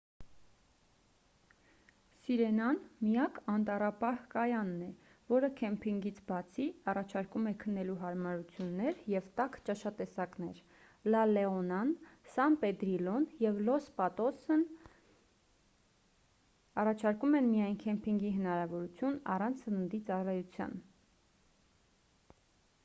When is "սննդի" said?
19.67-20.01